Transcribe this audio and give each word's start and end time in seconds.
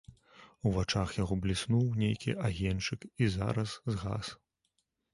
У 0.69 0.71
вачах 0.77 1.11
яго 1.23 1.37
бліснуў 1.43 1.85
нейкі 2.03 2.37
агеньчык 2.49 3.09
і 3.23 3.31
зараз 3.39 3.79
згас. 3.95 4.37